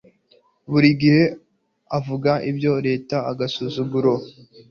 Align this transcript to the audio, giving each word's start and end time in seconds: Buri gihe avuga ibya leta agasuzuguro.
Buri 0.71 0.89
gihe 1.01 1.23
avuga 1.97 2.31
ibya 2.49 2.73
leta 2.87 3.17
agasuzuguro. 3.31 4.13